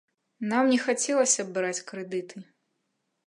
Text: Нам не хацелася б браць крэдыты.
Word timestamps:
Нам 0.51 0.69
не 0.71 0.77
хацелася 0.85 1.45
б 1.49 1.55
браць 1.57 1.85
крэдыты. 1.91 2.35